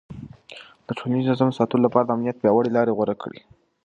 ده 0.85 0.91
د 0.95 0.97
ټولنيز 0.97 1.25
نظم 1.31 1.49
ساتلو 1.57 1.83
لپاره 1.85 2.05
د 2.05 2.09
امنيت 2.15 2.37
پياوړې 2.41 2.71
لارې 2.75 2.95
غوره 2.97 3.15
کړې. 3.23 3.39